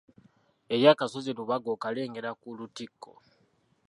[0.73, 3.11] Eri akasozi Lubaga okalengera ku lutikko.